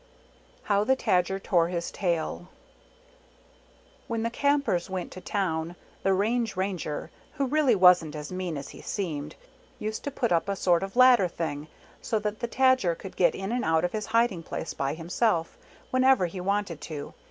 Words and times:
HOW 0.63 0.83
THE 0.83 0.95
TAJAR 0.95 1.37
TORE 1.37 1.67
HIS 1.67 1.91
TAIL 1.91 2.47
HOW 2.47 2.47
THE 2.47 2.47
TAJER 2.47 2.47
TORE 2.47 2.47
HIS 2.47 3.61
TAIL 3.61 4.07
When 4.07 4.23
the 4.23 4.29
Campers 4.31 4.89
went 4.89 5.11
to 5.11 5.21
town 5.21 5.75
the 6.01 6.13
Range 6.15 6.55
Ranger, 6.55 7.11
who 7.33 7.45
really 7.45 7.75
wasn't 7.75 8.15
as 8.15 8.31
mean 8.31 8.57
as 8.57 8.69
he 8.69 8.81
seemed, 8.81 9.35
used 9.77 10.03
to 10.05 10.09
put 10.09 10.31
up 10.31 10.49
a 10.49 10.55
sort 10.55 10.81
of 10.81 10.95
ladder 10.95 11.27
thing, 11.27 11.67
so 12.01 12.17
that 12.17 12.39
the 12.39 12.47
Tajer 12.47 12.97
could 12.97 13.15
get 13.15 13.35
in 13.35 13.51
and 13.51 13.63
out 13.63 13.85
of 13.85 13.91
his 13.91 14.07
hiding 14.07 14.41
place, 14.41 14.73
by 14.73 14.95
himself, 14.95 15.55
whenever 15.91 16.25
he 16.25 16.41
wanted 16.41 16.81
to. 16.81 17.13